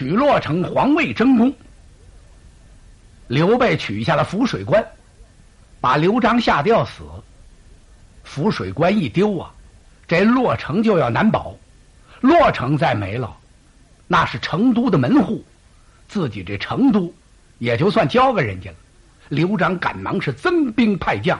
[0.00, 1.54] 取洛城，皇位争功。
[3.28, 4.82] 刘备取下了涪水关，
[5.78, 7.02] 把刘璋吓得要死。
[8.26, 9.52] 涪水关一丢啊，
[10.08, 11.54] 这洛城就要难保。
[12.22, 13.36] 洛城再没了，
[14.06, 15.44] 那是成都的门户，
[16.08, 17.12] 自己这成都
[17.58, 18.76] 也就算交给人家了。
[19.28, 21.38] 刘璋赶忙是增兵派将，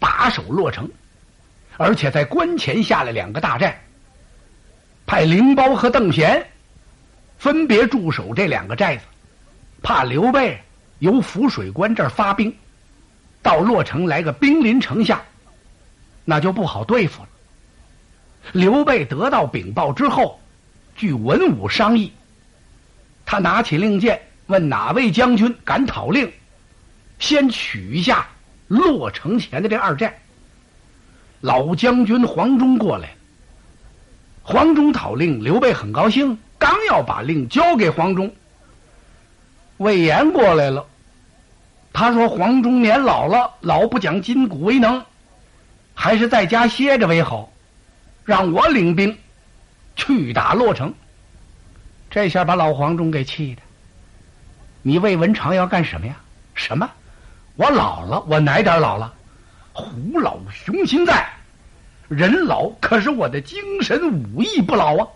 [0.00, 0.90] 把守洛城，
[1.76, 3.80] 而且在关前下了两个大寨，
[5.06, 6.44] 派灵包和邓贤
[7.46, 9.04] 分别驻守这两个寨子，
[9.80, 10.58] 怕刘备
[10.98, 12.52] 由涪水关这儿发兵
[13.40, 15.22] 到洛城来个兵临城下，
[16.24, 17.28] 那就不好对付了。
[18.50, 20.40] 刘备得到禀报之后，
[20.96, 22.12] 据文武商议，
[23.24, 26.28] 他拿起令箭，问哪位将军敢讨令，
[27.20, 28.26] 先取下
[28.66, 30.18] 洛城前的这二寨。
[31.42, 33.14] 老将军黄忠过来，
[34.42, 38.34] 黄忠讨令，刘备很高兴，刚要把令交给黄忠，
[39.76, 40.84] 魏延过来了。
[41.92, 45.04] 他说：“黄忠年老了，老不讲筋骨为能，
[45.94, 47.52] 还是在家歇着为好。”
[48.26, 49.16] 让我领兵
[49.94, 50.92] 去打洛城，
[52.10, 53.62] 这下把老黄忠给气的。
[54.82, 56.16] 你魏文长要干什么呀？
[56.56, 56.90] 什么？
[57.54, 58.24] 我老了？
[58.26, 59.14] 我哪点老了？
[59.72, 61.28] 虎老雄心在，
[62.08, 65.06] 人老可是我的精神武艺不老啊！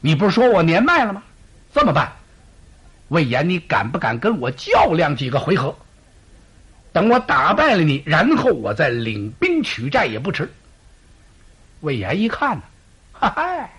[0.00, 1.22] 你不是说我年迈了吗？
[1.74, 2.12] 这么办？
[3.08, 5.74] 魏延，你敢不敢跟我较量几个回合？
[6.92, 10.50] 等我打败了你，然后我再领兵取寨也不迟。
[11.80, 12.62] 魏延一看呢，
[13.12, 13.70] 嗨，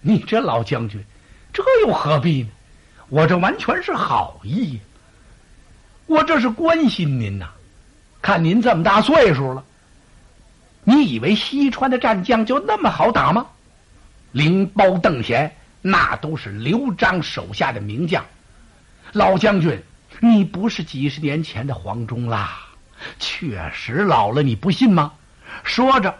[0.00, 1.02] 你这老将军，
[1.52, 2.48] 这又何必呢？
[3.08, 4.78] 我这完全是好意，
[6.06, 7.48] 我这是关心您呐。
[8.22, 9.64] 看您这么大岁数了，
[10.84, 13.46] 你以为西川的战将就那么好打吗？
[14.32, 18.24] 灵包、邓贤那都是刘璋手下的名将。
[19.12, 19.82] 老将军，
[20.20, 22.58] 你不是几十年前的黄忠啦，
[23.18, 25.12] 确实老了，你不信吗？
[25.64, 26.14] 说着。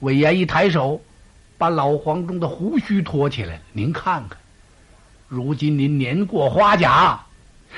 [0.00, 1.02] 魏延一抬手，
[1.58, 3.62] 把老黄忠的胡须托起来了。
[3.72, 4.38] 您看看，
[5.26, 7.20] 如今您年过花甲，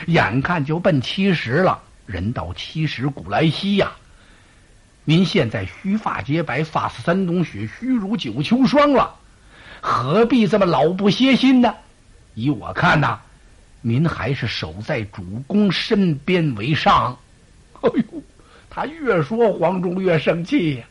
[0.06, 1.82] 眼看就奔七十了。
[2.06, 3.92] 人到七十古来稀呀！
[5.04, 9.14] 您现在须发皆白，发似三冬雪，须如九秋霜了，
[9.80, 11.74] 何必这么老不歇心呢？
[12.34, 13.18] 依我看呐，
[13.80, 17.18] 您还是守在主公身边为上。
[17.80, 18.22] 哎呦，
[18.68, 20.84] 他越说黄忠越生气呀。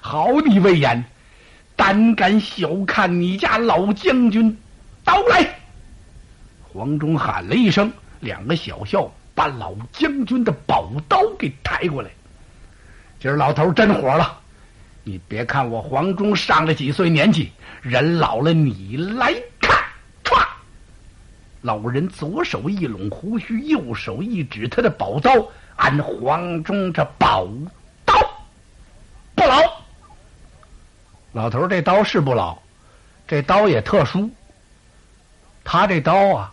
[0.00, 1.04] 好你魏延，
[1.76, 4.56] 胆敢小看你家老将军！
[5.04, 5.58] 刀来！
[6.72, 12.10] 黄忠喊了一声，两个小校把老将军的宝刀给抬过来。
[13.20, 14.40] 今儿老头真火了！
[15.04, 19.82] 你别看我黄忠上了几岁年纪，人老了，你来看，
[20.22, 20.46] 唰！
[21.60, 25.32] 老人左手一拢胡须，右手一指他的宝刀，
[25.76, 27.48] 俺黄忠这宝
[28.04, 28.14] 刀
[29.34, 29.60] 不老。
[31.32, 32.56] 老头这刀是不老，
[33.26, 34.30] 这刀也特殊。
[35.64, 36.52] 他这刀啊，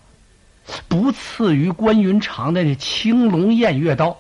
[0.88, 4.20] 不次于关云长的那青龙偃月刀。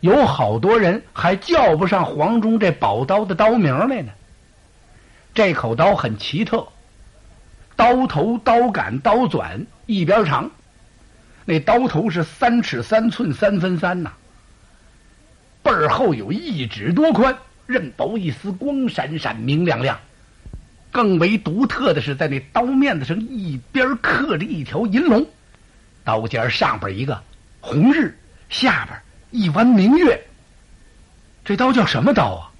[0.00, 4.12] 有好多人还叫不上黄忠这宝刀的刀名来呢。
[5.34, 6.66] 这口刀很奇特，
[7.76, 10.50] 刀头、刀杆、刀转一边长，
[11.44, 14.12] 那刀头是三尺三寸三分三呐，
[15.62, 17.36] 背后有一指多宽。
[17.66, 19.96] 刃薄一丝，光闪闪，明亮亮。
[20.90, 25.24] 更为独特的是，在那刀面子上一边刻着一条银龙，
[26.02, 27.22] 刀尖上边一个
[27.60, 28.18] 红日，
[28.48, 29.00] 下边
[29.30, 30.20] 一弯明月。
[31.44, 32.50] 这刀叫什么刀啊？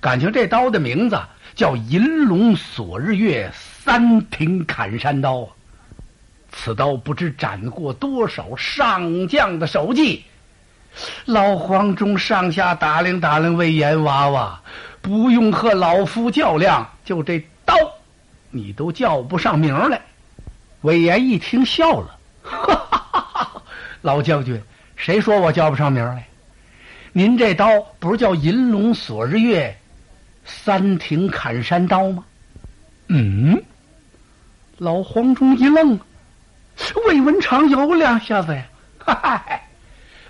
[0.00, 1.18] 感情这刀的名字
[1.54, 5.48] 叫银龙锁日月三挺砍山刀啊！
[6.52, 10.22] 此刀不知斩过多少上将的手迹。
[11.24, 14.60] 老黄忠上下打量打量魏延娃娃，
[15.00, 17.74] 不用和老夫较量，就这刀，
[18.50, 20.00] 你都叫不上名来。
[20.82, 23.62] 魏延一听笑了，哈哈哈哈
[24.02, 24.62] 老将军，
[24.96, 26.26] 谁说我叫不上名来？
[27.12, 29.76] 您这刀不是叫银龙锁日月，
[30.44, 32.24] 三挺砍山刀吗？
[33.08, 33.62] 嗯，
[34.78, 35.98] 老黄忠一愣，
[37.06, 38.64] 魏文长有两下子呀，
[38.98, 39.44] 哈哈。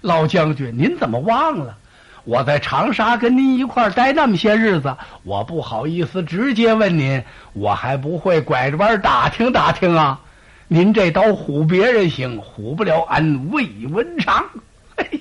[0.02, 1.78] 老将军，您怎么忘了？
[2.24, 7.22] 我在长沙跟您一块儿待那么些日子，我不好意思直接问您，
[7.52, 10.20] 我还不会拐着弯打听打听啊。
[10.68, 14.48] 您这刀唬别人行，唬不了俺魏文长。
[14.96, 15.20] 哎呀，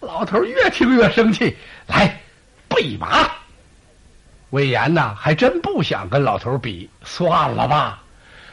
[0.00, 1.56] 老头越听越生气，
[1.86, 2.20] 来
[2.68, 3.28] 备马。
[4.50, 8.02] 魏延呐，还真不想跟老头比，算了吧。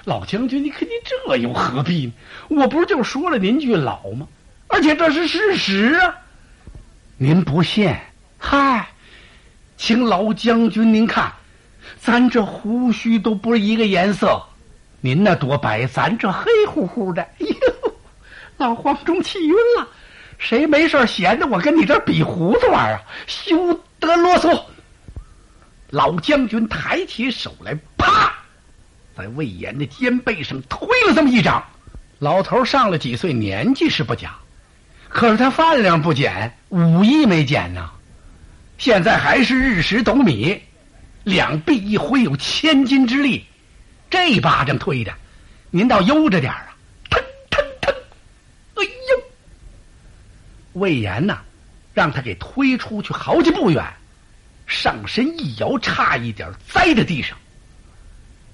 [0.04, 2.14] 老将军，你看你这又何必呢？
[2.50, 4.28] 我不是就说了您句老吗？
[4.68, 6.16] 而且这是事实啊。
[7.18, 7.96] 您不信？
[8.38, 8.88] 嗨，
[9.76, 11.34] 请老将军您看，
[12.00, 14.42] 咱这胡须都不是一个颜色，
[15.02, 17.26] 您那多白，咱这黑乎乎的。
[17.38, 17.48] 哟，
[18.58, 19.88] 老黄忠气晕了。
[20.38, 23.02] 谁没事闲着我跟你这比胡子玩啊？
[23.26, 24.62] 休得啰嗦！
[25.90, 28.34] 老将军抬起手来，啪，
[29.16, 31.64] 在魏延的肩背上推了这么一掌。
[32.20, 34.36] 老头上了几岁，年纪是不假，
[35.08, 37.90] 可是他饭量不减，武艺没减呐。
[38.78, 40.62] 现在还是日食斗米，
[41.24, 43.47] 两臂一挥有千斤之力，
[44.10, 45.14] 这巴掌推的，
[45.70, 46.76] 您倒悠着点啊！
[47.10, 47.94] 腾腾腾，
[48.76, 49.24] 哎呦！
[50.74, 51.40] 魏延呐，
[51.94, 53.84] 让他给推出去好几步远，
[54.66, 57.38] 上身一摇，差一点栽在地上。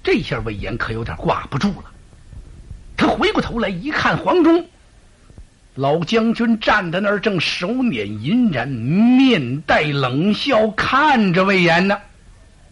[0.02, 1.90] 这下魏延可有点挂不住了。
[2.96, 4.66] 他回过头来一看，黄忠
[5.74, 11.98] 老将军站在那儿，正手捻银髯，面带冷笑看着魏延呢。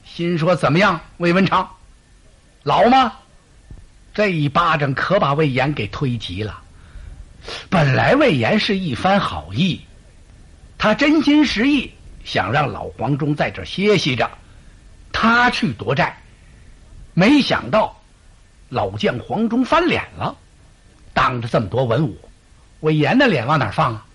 [0.04, 1.68] 心说：“怎么样，魏文长，
[2.62, 3.12] 老吗？”
[4.14, 6.60] 这一巴掌可把魏延给推急了。
[7.70, 9.80] 本来魏延是一番好意，
[10.76, 11.90] 他真心实意
[12.24, 14.30] 想让老黄忠在这歇息着，
[15.12, 16.16] 他去夺寨。
[17.14, 18.00] 没想到
[18.68, 20.36] 老将黄忠翻脸了，
[21.12, 22.16] 当着这么多文武，
[22.80, 24.06] 魏延的脸往哪放啊？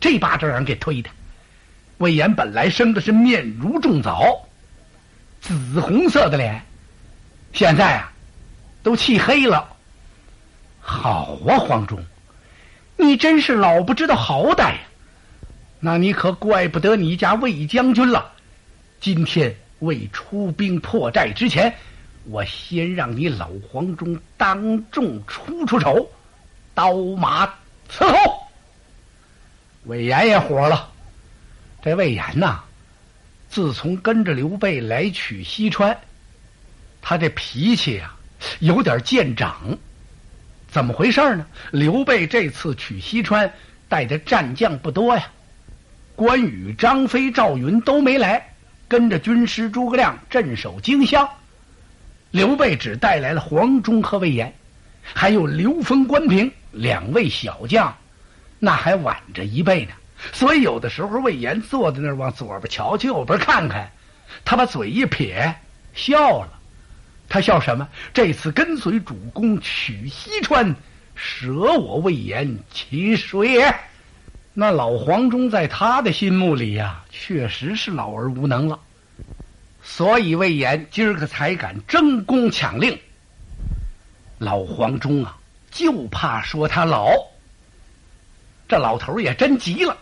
[0.00, 1.10] 这巴掌让人给推的。
[1.98, 4.46] 魏延本来生的是面如重枣，
[5.40, 6.64] 紫红色的脸，
[7.54, 8.12] 现在啊，
[8.82, 9.68] 都气黑了。
[10.80, 11.96] 好啊，黄忠。
[12.96, 14.78] 你真是老不知道好歹呀！
[15.78, 18.32] 那你可怪不得你家魏将军了。
[19.00, 21.72] 今天未出兵破寨之前，
[22.24, 26.10] 我先让你老黄忠当众出出手，
[26.74, 27.46] 刀马
[27.88, 28.42] 伺候。
[29.84, 30.90] 魏延也火了。
[31.82, 32.64] 这魏延呐，
[33.48, 35.96] 自从跟着刘备来取西川，
[37.06, 38.10] 他这脾气呀，
[38.60, 39.76] 有点见长。
[40.68, 41.44] 怎么回事呢？
[41.70, 43.52] 刘备这次取西川，
[43.90, 45.26] 带的战将不多呀。
[46.16, 48.54] 关羽、张飞、赵云都没来，
[48.88, 51.28] 跟着军师诸葛亮镇守荆襄。
[52.30, 54.54] 刘备只带来了黄忠和魏延，
[55.02, 57.94] 还有刘封、关平两位小将，
[58.58, 59.92] 那还晚着一辈呢。
[60.32, 63.90] 所以有的时候魏延坐在那儿，往左边瞧瞧，右边看看，
[64.42, 65.54] 他把嘴一撇，
[65.92, 66.53] 笑了。
[67.34, 67.88] 他笑什么？
[68.12, 70.76] 这次跟随主公取西川，
[71.16, 73.74] 舍我魏延其谁也？
[74.52, 78.78] 那老黄忠在他的心目里呀，确实是老而无能了。
[79.82, 82.96] 所以魏延今儿个才敢争功抢令。
[84.38, 85.36] 老黄忠啊，
[85.72, 87.10] 就怕说他老。
[88.68, 89.96] 这老头也真急了。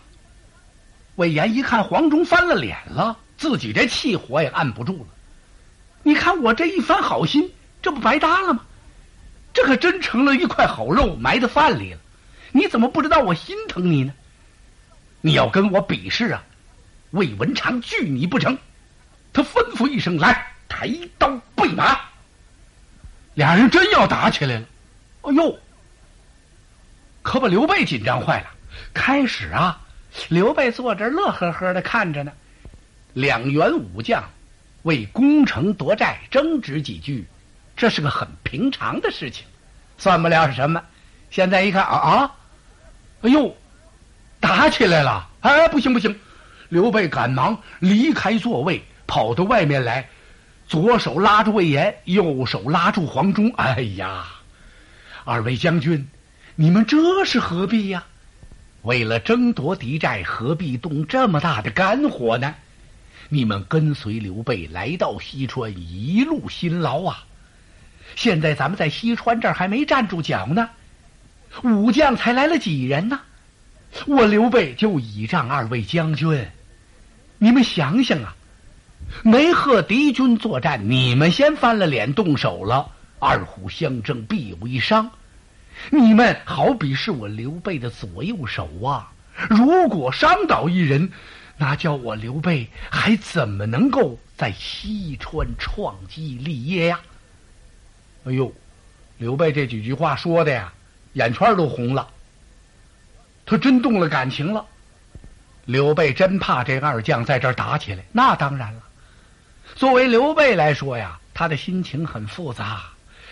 [1.15, 5.07] 魏延一看黄忠翻了脸了，自己这气火也按不住了。
[6.03, 7.51] 你看我这一番好心，
[7.81, 8.63] 这不白搭了吗？
[9.53, 11.99] 这可真成了一块好肉埋在饭里了。
[12.51, 14.13] 你怎么不知道我心疼你呢？
[15.21, 16.43] 你要跟我比试啊？
[17.11, 18.57] 魏文长拒你不成？
[19.31, 21.99] 他吩咐一声：“来，抬刀备马。”
[23.35, 24.65] 俩人真要打起来了。
[25.21, 25.57] 哎呦，
[27.21, 28.49] 可把刘备紧张坏了。
[28.93, 29.79] 开始啊，
[30.29, 32.31] 刘备坐这乐呵呵的看着呢，
[33.13, 34.23] 两员武将。
[34.83, 37.25] 为攻城夺寨争执几句，
[37.75, 39.45] 这是个很平常的事情，
[39.97, 40.81] 算不了什么。
[41.29, 42.31] 现在一看啊啊，
[43.21, 43.55] 哎呦，
[44.39, 45.27] 打起来了！
[45.41, 46.15] 哎，不行不行！
[46.69, 50.09] 刘备赶忙离开座位，跑到外面来，
[50.67, 53.51] 左手拉住魏延，右手拉住黄忠。
[53.55, 54.25] 哎呀，
[55.23, 56.07] 二位将军，
[56.55, 58.03] 你们这是何必呀？
[58.81, 62.53] 为了争夺敌寨，何必动这么大的肝火呢？
[63.29, 67.23] 你们跟随刘备来到西川，一路辛劳啊！
[68.15, 70.69] 现在咱们在西川这儿还没站住脚呢，
[71.63, 73.19] 武将才来了几人呢？
[74.05, 76.47] 我刘备就倚仗二位将军，
[77.39, 78.35] 你们想想啊，
[79.23, 85.09] 没和敌军作战，你们先翻了脸动手了，二虎相争必有一伤。
[85.89, 89.11] 你们好比是我刘备的左右手啊，
[89.49, 91.11] 如果伤倒一人。
[91.63, 96.99] 那叫我刘备还怎么能够在西川创基立业呀？
[98.25, 98.53] 哎呦，
[99.17, 100.73] 刘备这几句话说的呀，
[101.13, 102.05] 眼圈都红了。
[103.45, 104.65] 他真动了感情了。
[105.63, 108.83] 刘备真怕这二将在这儿打起来，那当然了。
[109.73, 112.81] 作为刘备来说呀，他的心情很复杂，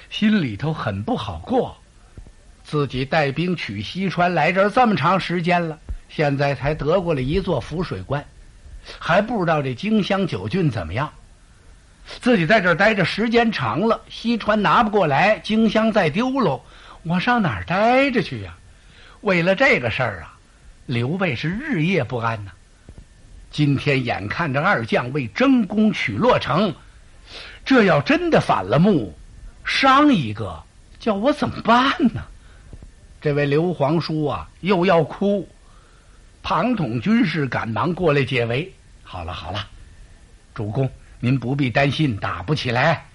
[0.09, 1.75] 心里头很不好过。
[2.63, 5.77] 自己带兵取西川来这儿这么长时间了，
[6.13, 8.23] 现在才得过了一座浮水关，
[8.99, 11.09] 还不知道这荆襄九郡怎么样。
[12.19, 16.61] 自己在这儿待着时间长了，西川拿不过来，荆襄再丢喽，
[17.03, 18.53] 我上哪儿待着去呀？
[19.21, 20.37] 为了这个事儿啊，
[20.85, 22.51] 刘备是日夜不安呐。
[23.49, 26.73] 今天眼看着二将为争功取洛城，
[27.63, 29.13] 这要真的反了目，
[29.63, 30.61] 伤一个，
[30.99, 32.21] 叫我怎么办呢？
[33.21, 35.47] 这位刘皇叔啊，又要哭。
[36.43, 38.73] 庞统军士赶忙过来解围。
[39.03, 39.67] 好了好了，
[40.53, 43.05] 主公您不必担心，打不起来。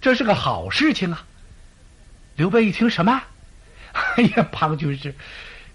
[0.00, 1.22] 这是个好事情啊！
[2.36, 3.22] 刘备一听什么？
[4.16, 5.14] 哎呀，庞军士。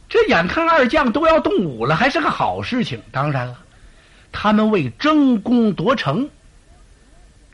[0.10, 3.02] 这眼看二将都要动武了，还是个好事情。
[3.12, 3.58] 当然了，
[4.32, 6.30] 他们为争功夺城，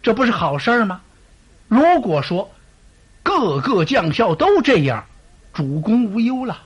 [0.01, 1.01] 这不是好事儿吗？
[1.67, 2.49] 如果说
[3.23, 5.05] 各个将校都这样，
[5.53, 6.61] 主公无忧了。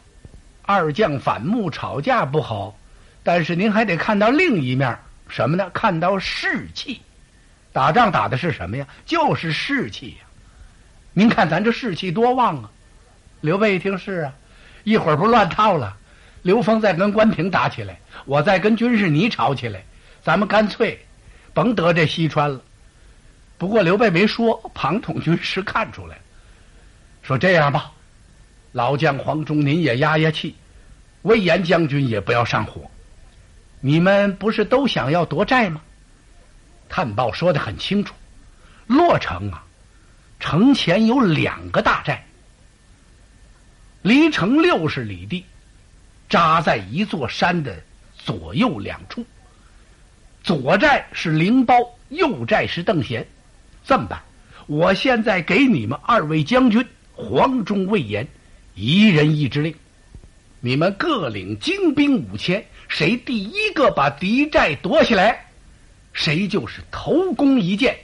[0.66, 2.78] 二将反目吵架不好，
[3.24, 5.70] 但是您还得看到另一面，什么呢？
[5.74, 7.02] 看到士气。
[7.72, 8.88] 打仗打的是什么呀？
[9.06, 10.26] 就是士气呀。
[11.14, 12.70] 您看咱这士气多旺啊！
[13.42, 14.34] 刘备一听是啊。
[14.84, 15.98] 一会儿不乱套了，
[16.44, 19.84] 刘封再跟关平打起来，我再跟军事你吵起来，
[20.22, 21.04] 咱们干脆
[21.56, 22.62] 甭得这西川了。
[23.58, 26.18] 不过刘备没说，庞统军师看出来，
[27.24, 27.92] 说这样吧，
[28.76, 30.54] 老将黄忠您也压压气，
[31.22, 32.92] 魏延将军也不要上火。
[33.80, 35.82] 你们不是都想要夺寨吗？
[36.90, 38.14] 探报说的很清楚，
[38.86, 39.64] 洛城啊，
[40.42, 42.26] 城前有两个大寨。
[44.02, 45.46] 离城六十里地，
[46.28, 47.82] 扎在一座山的
[48.18, 49.26] 左右两处。
[50.44, 51.78] 左寨是灵包，
[52.10, 53.26] 右寨是邓贤。
[53.86, 54.22] 这么办？
[54.68, 58.28] 我现在给你们二位将军黄忠、魏延
[58.76, 59.74] 一人一支令，
[60.60, 65.46] 你们各领精兵五千，谁第一个把敌寨夺下来，
[66.12, 67.98] 谁就是头功一件，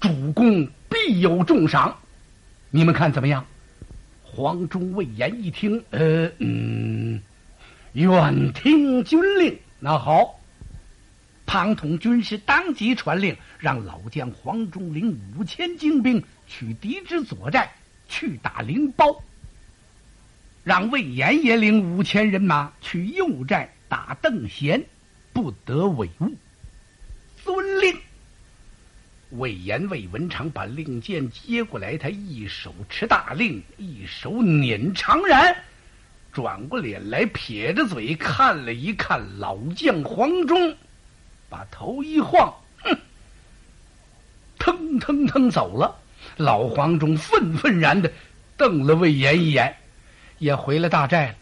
[0.00, 1.94] 主公必有重赏。
[2.70, 3.44] 你们看怎么样？
[4.22, 7.20] 黄忠、魏延一听，呃嗯，
[7.92, 9.58] 愿听军令。
[9.78, 10.40] 那好，
[11.44, 17.70] 庞统军师当即传令，让老将黄忠领五千精兵取敌之左寨，
[18.08, 19.06] 去打灵包；
[20.68, 24.84] 让魏延也领五千人马去右寨打邓贤，
[25.32, 26.30] 不得违误。
[27.42, 27.98] 遵令。
[29.30, 35.56] 魏延、魏文长把令箭接过来，他一手持大令，一手捻长髯，
[36.34, 40.76] 转过脸来，撇着嘴看了一看老将黄忠，
[41.48, 42.94] 把头一晃，哼，
[44.58, 45.96] 腾腾腾走了。
[46.36, 48.12] 老黄忠愤愤然的
[48.58, 49.74] 瞪了魏延一眼，
[50.38, 51.34] 也回了大寨了。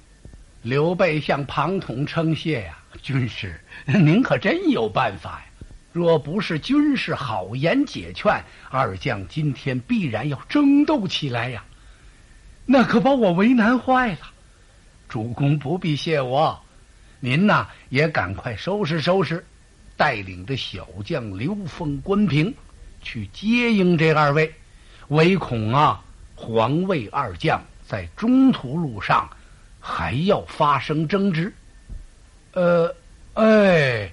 [0.63, 5.47] 刘备向庞统称谢呀：“军师，您可真有办法呀！”
[5.93, 11.65] 若不是军师好言解劝，二将今天必然要争斗起来呀！
[12.67, 14.19] 那可把我为难坏了。
[15.09, 16.61] 主公不必谢我，
[17.21, 19.43] 您呐也赶快收拾收拾，
[19.97, 22.53] 带领着小将刘封、关平
[23.01, 24.53] 去接应这二位，
[25.09, 29.29] 唯恐啊黄魏二将在中途路上
[29.81, 31.53] 还要发生争执。
[32.53, 32.95] 呃，
[33.35, 34.13] 哎。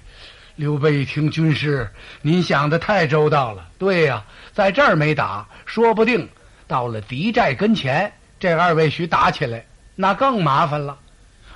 [0.56, 1.90] 刘备一听，军师，
[2.22, 3.68] 您想的太周到了。
[3.76, 6.28] 对呀，在这儿没打，说不定
[6.68, 9.66] 到了敌寨跟前，这二位许打起来，
[9.96, 10.96] 那更麻烦了。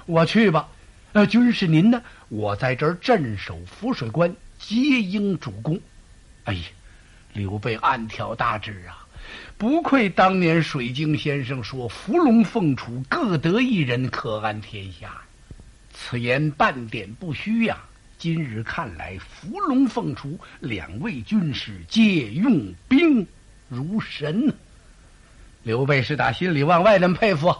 [0.07, 0.67] 我去吧。
[1.13, 2.03] 呃，军师您呢？
[2.29, 5.79] 我在这儿镇守浮水关，接应主公。
[6.43, 6.63] 哎呀，
[7.35, 9.07] 刘备暗挑大指啊！
[9.59, 15.21] 不愧当年水晶先生说“伏龙凤雏各得一人，可安天下”，
[15.93, 17.77] 此言半点不虚呀。
[18.19, 23.27] 今日看来，伏龙凤雏两位军师皆用兵
[23.69, 24.55] 如神。
[25.65, 27.53] 刘备是打心里往外那么佩服。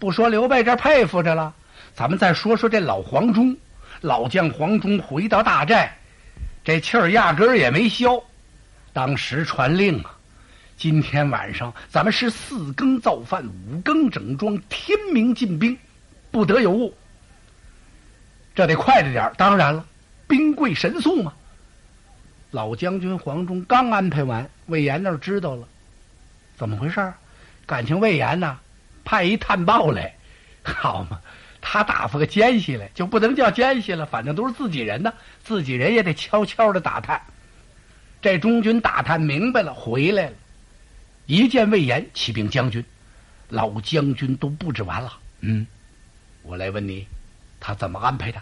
[0.00, 1.54] 不说刘备这佩服着了，
[1.94, 3.56] 咱们再说说这老黄忠。
[4.00, 5.96] 老将黄忠回到大寨，
[6.64, 8.20] 这气儿压根儿也没消。
[8.92, 10.17] 当时传令啊，
[10.78, 15.76] 今天晚上咱们是四更造饭，五更整装，天明进兵，
[16.30, 16.94] 不得有误。
[18.54, 19.84] 这得快着点当然了，
[20.28, 21.34] 兵贵神速嘛。
[22.52, 25.66] 老将军黄忠刚安排完，魏延那儿知道了，
[26.56, 27.12] 怎么回事？
[27.66, 28.56] 感情魏延呐，
[29.04, 30.14] 派一探报来，
[30.62, 31.20] 好嘛，
[31.60, 37.20] 他打发个奸细来，就不能叫奸细了，反正都是自己人呢，自己人也得悄悄的打探。
[38.22, 40.32] 这中军打探明白了，回来了，
[41.28, 42.82] 一见魏延，启禀将军，
[43.50, 45.12] 老将军都布置完了。
[45.40, 45.66] 嗯，
[46.42, 47.06] 我来问你，
[47.60, 48.40] 他怎么安排的？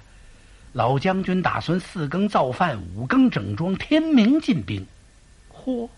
[0.72, 4.86] 老将军打算四更造饭，五更整装，天明进兵。
[5.52, 5.88] 嚯！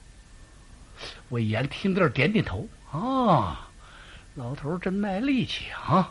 [1.29, 2.67] 魏延听这儿点点头。
[2.91, 3.69] 啊，
[4.35, 6.11] 老头真卖力气啊！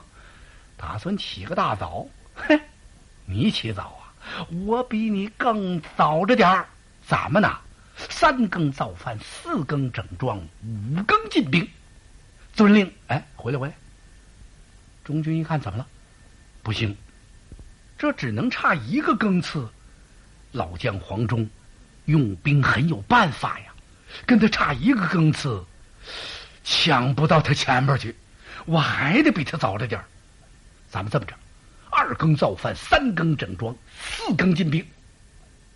[0.78, 2.06] 打算起个大早。
[2.36, 2.60] 嘿，
[3.26, 4.46] 你起早啊？
[4.68, 6.68] 我比你更早着点儿。
[7.08, 7.58] 咱们呢，
[8.10, 11.68] 三更造饭，四更整装，五更进兵。
[12.54, 12.92] 遵令。
[13.08, 13.74] 哎，回来回来。
[15.04, 15.88] 中军一看，怎么了？
[16.64, 16.96] 不行。
[17.98, 19.68] 这只能差一个更次，
[20.52, 21.50] 老将黄忠
[22.06, 23.74] 用兵很有办法呀，
[24.26, 25.66] 跟他差一个更次，
[26.64, 28.16] 抢不到他前边去，
[28.66, 30.06] 我还得比他早着点儿
[30.90, 31.34] 咱们这么着，
[31.90, 34.86] 二更造饭，三更整装，四更进兵。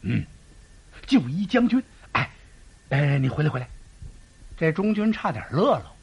[0.02, 0.24] 嗯，
[1.08, 1.82] 就一将军，
[2.92, 3.68] 哎，你回来回来。
[4.58, 5.94] 这中军差点乐了，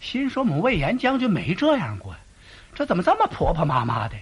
[0.00, 2.20] 心说：我们魏延将军没这样过呀，
[2.72, 4.16] 这怎么这么婆婆妈妈的？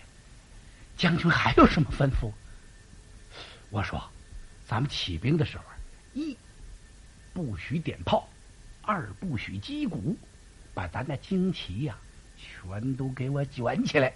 [0.96, 2.32] 将军还有什么吩咐？
[3.68, 4.02] 我说，
[4.66, 5.64] 咱们起兵的时候，
[6.14, 6.34] 一
[7.34, 8.26] 不许点炮，
[8.80, 10.16] 二不许击鼓，
[10.72, 11.94] 把咱的旌旗呀，
[12.38, 14.10] 全都给我卷起来。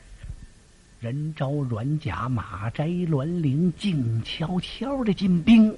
[0.98, 5.76] 人招软甲，马摘銮铃，静悄悄的进兵，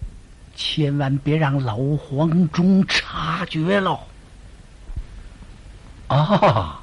[0.55, 4.01] 千万别让老黄忠察觉喽。
[6.09, 6.83] 啊，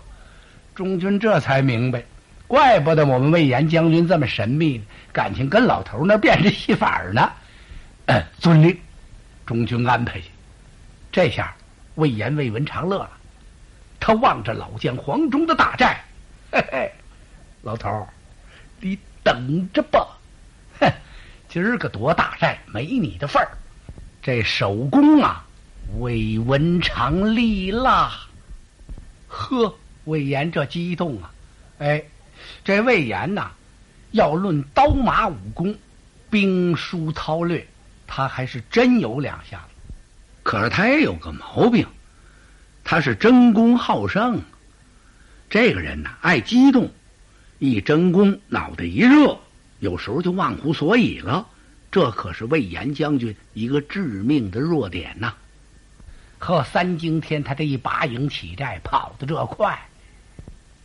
[0.74, 2.04] 中军这才明白。
[2.48, 4.82] 怪不得我们魏延将军这么神秘，
[5.12, 7.30] 感情跟老头那变着戏法呢。
[8.06, 8.80] 嗯，遵令，
[9.46, 10.32] 中军安排去。
[11.12, 11.54] 这下
[11.96, 13.10] 魏延、魏文长乐了，
[14.00, 16.02] 他望着老将黄忠的大寨，
[16.52, 16.92] 嘿嘿，
[17.64, 18.08] 老头
[18.80, 20.17] 你等着吧。
[21.50, 23.58] 今儿个夺大寨没你的份儿。
[24.22, 25.46] 这首功啊，
[26.00, 28.28] 魏文长立啦。
[29.28, 29.76] 呵，
[30.06, 31.32] 魏延这激动啊，
[31.80, 32.04] 哎。
[32.64, 33.50] 这魏延呐，
[34.12, 35.76] 要论刀马武功、
[36.30, 37.66] 兵书韬略，
[38.06, 39.94] 他还是真有两下子。
[40.44, 41.88] 可是他也有个毛病，
[42.84, 44.40] 他是争功好胜。
[45.50, 46.92] 这个人呐，爱激动，
[47.58, 49.40] 一争功，脑袋一热，
[49.80, 51.48] 有时候就忘乎所以了。
[51.92, 55.34] 这可是魏延将军一个致命的弱点呐。
[56.38, 59.80] 可三更天，他这一拔营起寨，跑得这快，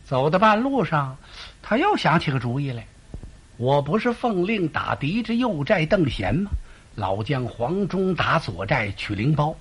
[0.05, 1.17] 走到半路上。
[1.61, 2.85] 他又想起个主意来，
[3.57, 6.51] 我不是奉令打敌之右寨邓贤吗？
[6.95, 9.55] 老将黄忠打左寨取灵包，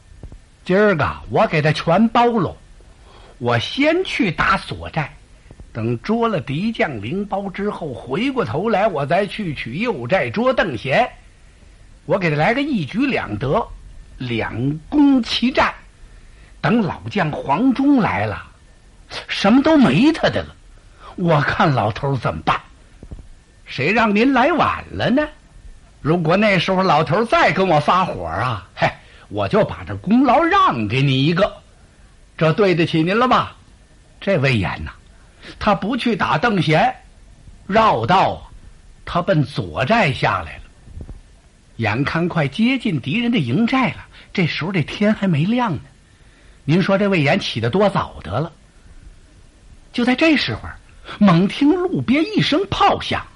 [0.64, 2.56] 今儿个我给他全包喽。
[3.38, 5.16] 我先去打左寨，
[5.72, 11.08] 等捉了敌将灵包之后，回过头来我再去取右寨捉邓贤。
[12.04, 13.66] 我给他来个一举两得，
[14.18, 15.72] 两攻齐战。
[16.60, 18.44] 等老将黄忠来了，
[19.28, 20.54] 什么都没他的了。
[21.16, 22.60] 我看老头怎么办？
[23.64, 25.26] 谁让您来晚了呢？
[26.00, 28.86] 如果那时候老头再跟我发火啊，嘿，
[29.28, 31.50] 我就把这功劳让给你一个，
[32.36, 33.56] 这对得起您了吧？
[34.20, 34.92] 这魏延呐，
[35.58, 36.94] 他不去打邓贤，
[37.66, 38.50] 绕道，
[39.04, 40.62] 他奔左寨下来了。
[41.76, 45.80] 眼看快接近敌人的营寨了，这时候这天还没亮呢。
[46.64, 48.52] 您说这魏延起的多早得了？
[49.92, 50.62] 就在这时候。
[51.18, 53.26] 猛听路边一声炮响，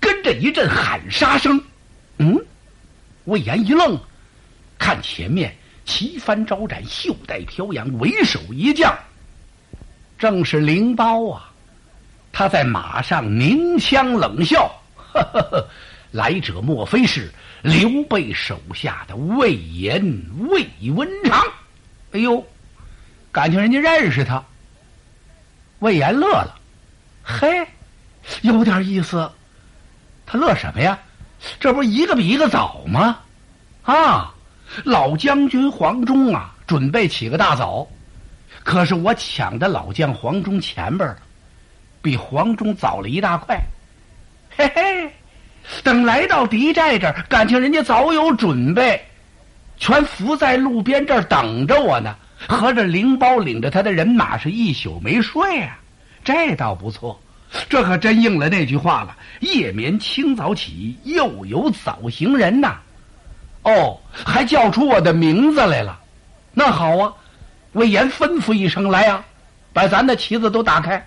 [0.00, 1.62] 跟着一阵喊杀声。
[2.16, 2.34] 嗯，
[3.26, 4.00] 魏延一愣，
[4.78, 8.92] 看前面旗帆招展，袖带飘扬，为首一将，
[10.20, 11.50] 正是灵包啊！
[12.30, 15.68] 他在马上鸣枪冷笑：“呵呵呵，
[16.10, 21.42] 来者莫非是刘备手下的魏延、魏文长？
[22.12, 22.46] 哎呦，
[23.32, 24.44] 感情人家认识他。”
[25.80, 26.54] 魏延乐了，
[27.24, 27.66] 嘿，
[28.42, 29.30] 有点意思。
[30.26, 30.98] 他乐什么呀？
[31.58, 33.18] 这不一个比一个早吗？
[33.84, 34.34] 啊，
[34.84, 37.88] 老将军黄忠啊，准备起个大早。
[38.62, 41.16] 可是我抢的老将黄忠前边了，
[42.02, 43.58] 比黄忠早了一大块。
[44.56, 45.10] 嘿嘿，
[45.82, 49.02] 等来到敌寨这儿，感情人家早有准备，
[49.78, 52.14] 全伏在路边这儿等着我呢。
[52.48, 55.78] 合着灵包领着他的人马是一宿没睡啊，
[56.24, 57.20] 这倒不错，
[57.68, 62.78] 这可真应了那句话了：夜眠清早起，又有早行人呐。
[63.62, 66.00] 哦，还叫出我的名字来了。
[66.54, 67.12] 那好啊，
[67.72, 69.24] 魏延吩咐一声来呀，
[69.72, 71.06] 把咱的旗子都打开，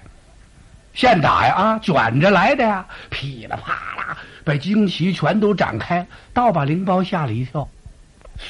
[0.94, 7.68] 现打呀啊，卷着来的呀，噼里啪啦，把旌旗全都展开，倒把灵包吓了一跳。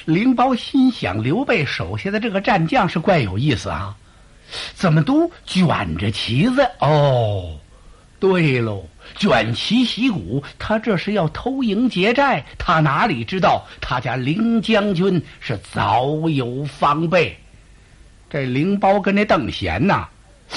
[0.06, 3.96] 灵包心想：刘备手下的这个战将是怪有意思啊，
[4.76, 6.70] 怎么都卷着旗子？
[6.80, 7.58] 哦，
[8.20, 8.86] 对喽，
[9.18, 12.46] 卷旗息鼓，他这是要偷营劫寨。
[12.58, 17.38] 他哪里知道，他家凌将军是早有防备。
[18.34, 20.08] 这灵包跟那邓贤呐，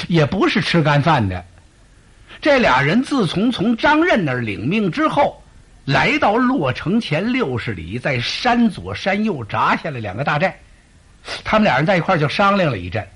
[0.09, 1.45] 也不是吃干饭的。
[2.41, 5.43] 这俩人自从从张任那儿领命之后。
[5.85, 10.59] 来到洛城前六十里，在山左山右扎下了两个大寨。
[11.45, 13.07] 他们俩人在一块就商量了一阵，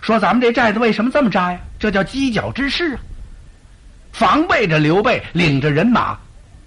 [0.00, 1.60] 说：“咱们这寨子为什么这么扎呀？
[1.78, 3.00] 这叫犄角之势啊！
[4.12, 6.18] 防备着刘备领着人马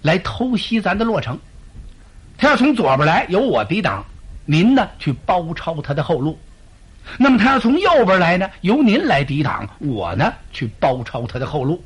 [0.03, 1.39] 来偷袭咱的洛城。
[2.37, 4.03] 他要从左边来，由我抵挡；
[4.45, 6.37] 您呢，去包抄他的后路。
[7.17, 11.83] 那么他要从右边来呢，由您来抵挡；我呢，去包抄他的后路。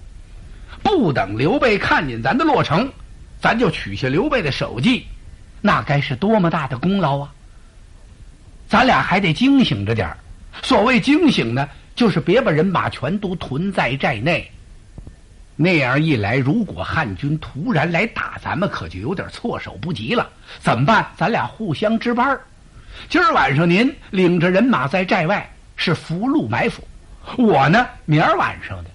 [0.83, 2.91] 不等刘备看见咱的落成。”
[3.37, 5.05] 咱就取下刘备的首级，
[5.61, 7.31] 那该是多么大的功劳啊！
[8.67, 10.17] 咱俩还得惊醒着点儿。
[10.63, 14.49] 所谓惊醒呢，就是别把人马全都屯在寨内。
[15.55, 20.27] 那样一来，如果汉军突然来打咱们，可就有点措手不及了。
[20.59, 21.05] 怎么办？
[21.15, 22.41] 咱俩互相值班儿。
[23.09, 26.83] 今儿晚上您领着人马在寨外是伏路埋伏，
[27.37, 28.89] 我呢明儿晚上的，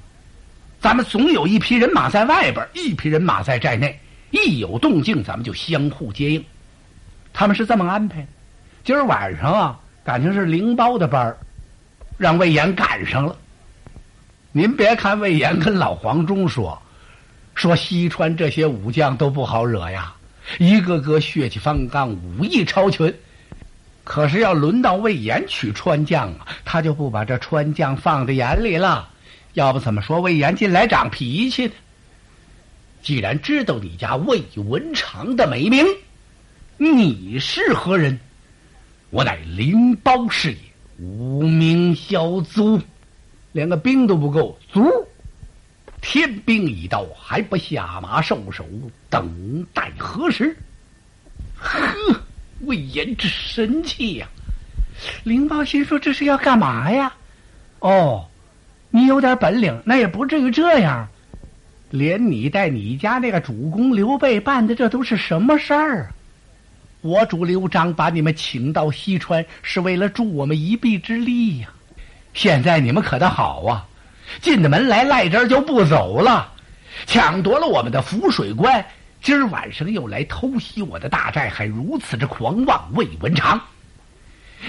[0.80, 3.98] 咱们总有一批人马在外边，一批人马在寨内。
[4.32, 6.44] 一有动静，咱们就相互接应。
[7.32, 8.24] 他们是这么安排。
[8.84, 11.36] 今儿晚上啊，感情是灵包的班儿，
[12.16, 13.36] 让魏延赶上了。
[14.52, 16.80] 您别看魏延跟老黄忠说，
[17.56, 20.14] 说西川这些武将都不好惹呀，
[20.58, 23.12] 一个个血气方刚，武艺超群。
[24.10, 29.08] 可是要轮到魏延取川将啊，他就不把这川将放在眼里了。
[29.52, 31.72] 要不怎么说魏延近来长脾气呢？
[33.02, 35.86] 既然知道你家魏文长的美名，
[36.76, 38.18] 你是何人？
[39.10, 40.58] 我乃灵包是也，
[40.98, 42.80] 无名小卒，
[43.52, 44.90] 连个兵都不够，卒！
[46.00, 48.66] 天兵已到，还不下马受首，
[49.08, 50.56] 等待何时？
[51.56, 51.78] 呵，
[52.62, 54.28] 魏延之神气呀！
[55.24, 57.12] 灵包心说：“这是要干嘛呀？”
[57.80, 58.26] 哦，
[58.90, 61.08] 你有点本领，那也不至于这样。
[61.90, 66.10] 连你带你家那个主公刘备办的，这都是什么事儿啊？
[67.00, 71.68] 我主刘璋把你们请到西川，是为了助我们一臂之力呀。
[72.34, 73.86] 现在你们可倒好啊，
[74.42, 76.52] 进了门来赖这儿就不走了，
[77.06, 78.84] 抢夺了我们的浮水关，
[79.22, 82.90] 今儿晚上又来偷袭我的大寨，还如此之狂妄。
[82.94, 83.60] 魏文长，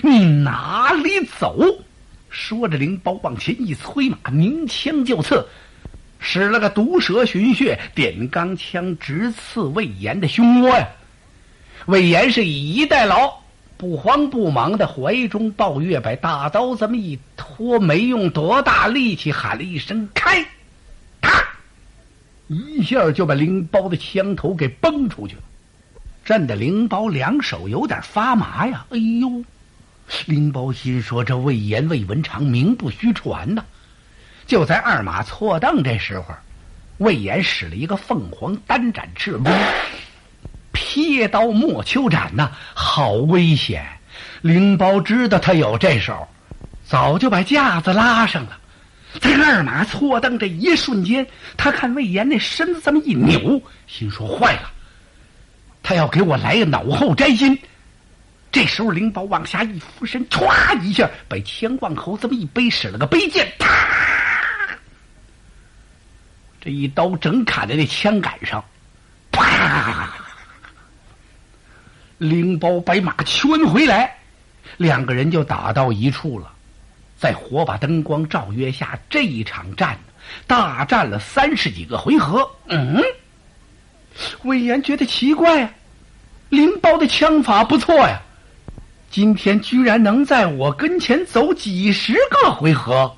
[0.01, 1.57] 你哪里走？
[2.29, 5.45] 说着，灵包往前一催马，鸣枪就刺。
[6.19, 10.87] 使了个毒蛇寻穴，点钢枪直刺魏延的胸窝呀！
[11.87, 13.33] 魏延是以逸待劳，
[13.75, 20.45] 不慌不忙的怀中抱月，把大刀这么一拖，没用多大力气，喊了一声“开”，
[22.51, 25.41] 一下就把灵包的枪头给崩出去了，
[26.25, 28.85] 震得灵包两手有点发麻呀！
[28.89, 29.41] 哎呦，
[30.25, 33.63] 灵包心说：“这魏延、魏文长名不虚传呐。”
[34.45, 36.25] 就在二马错蹬这时候，
[36.97, 39.49] 魏延使了一个凤凰单展翅功，
[40.73, 43.85] 撇刀莫秋斩呐，好危险！
[44.41, 46.27] 灵包知道他有这手，
[46.85, 48.57] 早就把架子拉上了。
[49.19, 54.71] 在二马错蹬这一瞬间，他看魏延那身子这么一扭，心说坏了，
[55.83, 57.59] 他要给我来个脑后摘心。
[58.51, 63.67] 这时候，灵宝往下一俯身，歘一下把枪往后这么一背，使了个背剑，啪！
[66.59, 68.63] 这一刀正砍在那枪杆上，
[69.31, 70.13] 啪！
[72.17, 74.17] 灵宝把马圈回来，
[74.77, 76.51] 两个人就打到一处了。
[77.21, 79.95] 在火把灯光照约下，这一场战
[80.47, 82.49] 大战了三十几个回合。
[82.67, 82.99] 嗯，
[84.41, 85.71] 魏延觉得奇怪啊，
[86.49, 88.19] 林包的枪法不错呀，
[89.11, 93.15] 今天居然能在我跟前走几十个回合，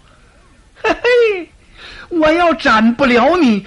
[0.75, 1.49] 嘿嘿。
[2.09, 3.65] 我要斩不了你，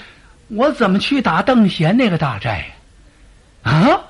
[0.48, 2.76] 我怎么去打邓贤那个大寨？
[3.62, 4.02] 啊！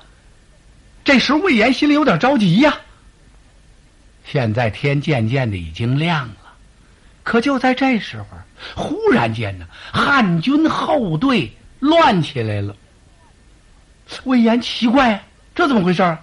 [1.05, 2.77] 这时魏延心里有点着急呀。
[4.29, 6.35] 现在天渐渐的已经亮了，
[7.23, 8.25] 可就在这时候，
[8.75, 12.75] 忽然间呢，汉军后队乱起来了。
[14.25, 15.23] 魏延奇怪，
[15.55, 16.17] 这怎么回事？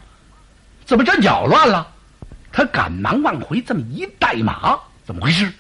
[0.85, 1.91] 怎么阵脚乱了？
[2.53, 5.51] 他赶忙往回这么一带马，怎么回事？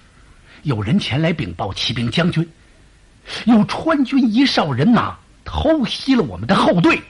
[0.65, 2.47] 有人前来禀报骑兵将军，
[3.47, 7.01] 有川军一哨人马偷袭了我们的后队，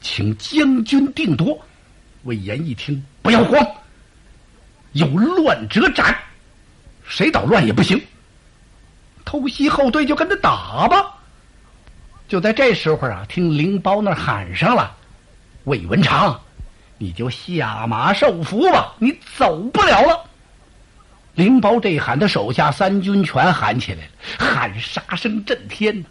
[0.00, 1.58] 请将军定夺。
[2.22, 3.64] 魏延一听，不要慌，
[4.98, 6.16] 有乱者斩，
[7.06, 8.00] 谁捣乱也不行。
[9.24, 11.14] 偷袭后队就跟他打吧。
[12.26, 14.96] 就在这时候啊，听灵包那喊上了
[15.64, 16.38] ：“魏文长，
[16.98, 20.24] 你就下马受俘吧，你走不了了。”
[21.34, 26.04] 灵包这一喊，他手下三军全喊起来了，喊杀声震天，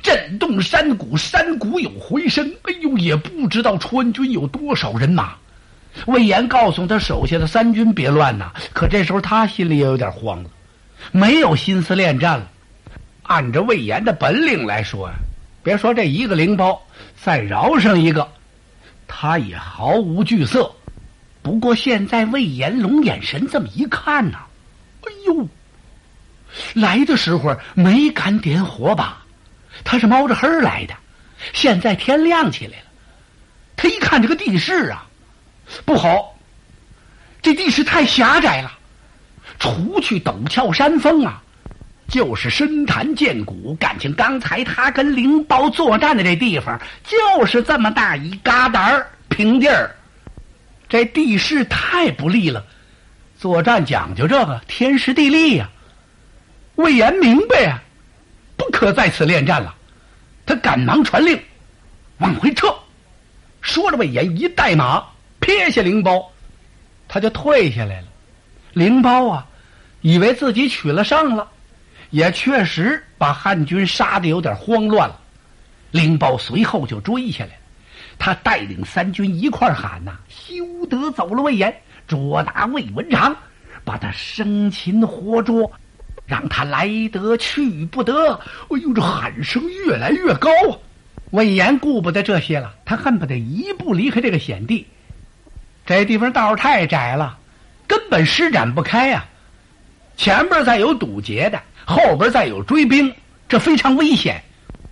[0.00, 2.48] 震动山谷，山谷有回声。
[2.62, 5.34] 哎呦，也不知道川军有多少人马。
[6.06, 10.50] 魏延告诉他手下的三军别乱呐，可这时候他心里也有点慌了，
[11.10, 12.48] 没有心思恋战了。
[13.22, 15.14] 按着魏延的本领来说呀，
[15.62, 16.82] 别说这一个灵包，
[17.22, 18.28] 再饶上一个，
[19.06, 20.70] 他也毫无惧色。
[21.42, 24.38] 不过现在魏延龙眼神这么一看呢，
[25.02, 25.48] 哎呦，
[26.74, 29.22] 来的时候没敢点火把，
[29.84, 30.94] 他是猫着黑来的。
[31.52, 32.84] 现在天亮起来了，
[33.76, 35.06] 他一看这个地势啊，
[35.84, 36.36] 不好，
[37.40, 38.72] 这地势太狭窄了，
[39.58, 41.42] 除去陡峭山峰啊。
[42.08, 49.96] 就是深潭见谷，感情刚才他跟灵包作战的这地方，就是这么大一疙瘩儿平地儿，
[50.90, 52.66] 这地势太不利了。
[53.38, 55.70] 作战讲究这个天时地利呀。
[56.74, 57.82] 魏延明白啊，
[58.58, 59.74] 不可在此恋战了，
[60.44, 61.40] 他赶忙传令，
[62.18, 62.74] 往回撤。
[63.62, 65.02] 说着，魏延一带马，
[65.42, 66.30] 撇下灵包，
[67.08, 68.06] 他就退下来了。
[68.72, 69.46] 灵包啊，
[70.00, 71.46] 以为自己取了胜了。
[72.10, 75.18] 也确实把汉军杀的有点慌乱了，
[75.90, 77.58] 灵包随后就追下来，
[78.18, 81.74] 他带领三军一块喊呐：“休得走了魏延，
[82.06, 83.34] 捉拿魏文长，
[83.82, 85.72] 把他生擒活捉，
[86.26, 88.34] 让他来得去不得。”
[88.68, 90.76] 哎呦，这喊声越来越高啊！
[91.30, 94.86] 魏延顾不得这些了，他恨不得一步离开这个险地。
[95.84, 97.38] 这地方道太窄了，
[97.86, 99.24] 根本施展不开呀，
[100.16, 101.60] 前边再有堵截的。
[101.84, 103.12] 后边再有追兵，
[103.48, 104.40] 这非常危险，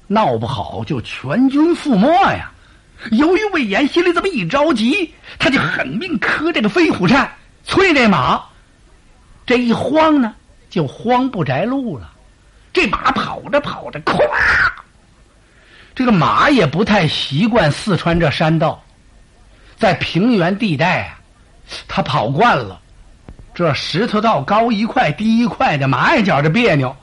[0.09, 2.51] 闹不好就全军覆没呀！
[3.13, 7.31] 由于魏延心里这么一着急，他就狠命磕这个飞虎颤，
[7.65, 8.43] 催这马。
[9.47, 10.35] 这一慌呢，
[10.69, 12.11] 就慌不摘路了。
[12.73, 14.19] 这马跑着跑着，咵！
[15.95, 18.83] 这个马也不太习惯四川这山道，
[19.81, 21.19] 在平原地带啊，
[21.89, 22.79] 他跑惯了。
[23.55, 26.95] 这石头道高一块低一块的，马也觉着别扭。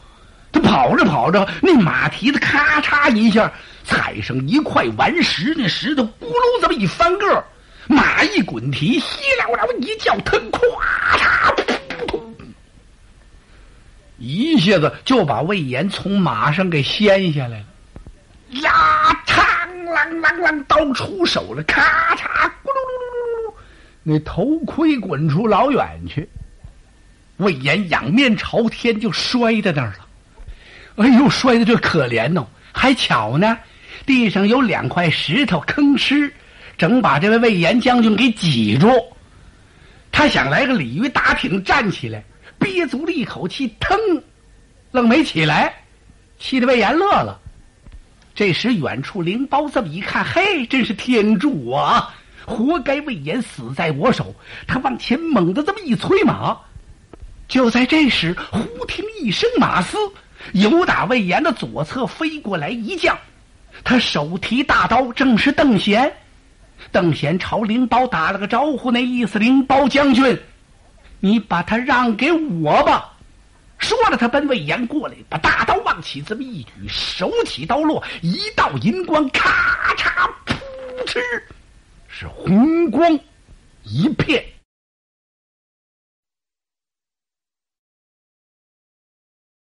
[0.52, 3.52] 他跑着跑着，那马蹄子咔嚓一下
[3.84, 7.44] 踩上一块顽石，那石头咕噜这么一翻个，
[7.88, 10.60] 马一滚蹄，稀啦啦一叫腾，咵
[11.18, 11.54] 嚓，
[14.18, 17.66] 一下子就把魏延从马上给掀下来了。
[18.62, 18.72] 呀，
[19.28, 19.44] 嘡
[19.88, 23.54] 啷啷啷，刀出手了，咔嚓，咕噜噜噜噜噜，
[24.04, 26.28] 那头盔滚出老远去。
[27.38, 30.08] 魏延仰面朝天就摔在那儿了，
[30.95, 32.47] 哎呦，摔的这可怜哦！
[32.73, 33.58] 还巧呢，
[34.06, 36.32] 地上有两块石头吭哧，
[36.78, 38.89] 整把这位魏延将军给挤住。
[40.12, 42.23] 他想来个鲤鱼打挺站起来，
[42.58, 43.95] 憋足了一口气，腾，
[44.91, 45.71] 愣没起来，
[46.39, 47.39] 气得魏延乐了。
[48.38, 52.13] 这时远处灵包这么一看，嘿，真是天助我啊！
[52.45, 54.36] 活该魏延死在我手。
[54.67, 56.56] 他往前猛地这么一催马。
[57.47, 59.97] 就在这时，忽听一声马嘶，
[60.54, 63.17] 由打魏延的左侧飞过来一将，
[63.84, 66.13] 他手提大刀，正是邓贤。
[66.91, 70.39] 邓贤朝灵包打了个招呼，那意思：“灵包将军，
[71.21, 73.13] 你把他让给我吧。”
[73.78, 80.56] 说着，他奔魏延过来，把大刀往起这么一举，手起刀落，一道银光，咔嚓，噗
[81.06, 81.20] 嗤，
[82.08, 83.20] 是红光
[83.84, 84.44] 一片。